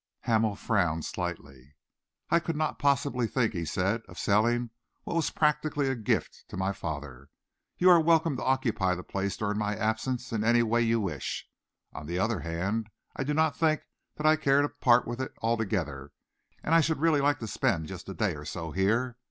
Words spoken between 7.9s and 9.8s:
are welcome to occupy the place during my